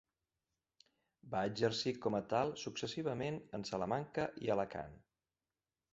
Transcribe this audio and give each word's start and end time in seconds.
Va 1.35 1.41
exercir 1.49 1.93
com 2.07 2.17
a 2.19 2.23
tal 2.33 2.55
successivament 2.63 3.39
en 3.59 3.69
Salamanca 3.73 4.29
i 4.47 4.55
Alacant. 4.57 5.01